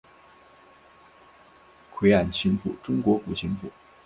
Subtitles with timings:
[1.93, 3.69] 愧庵琴谱中国古琴谱。